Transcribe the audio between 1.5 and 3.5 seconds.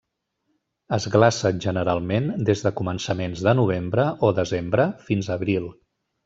generalment des de començaments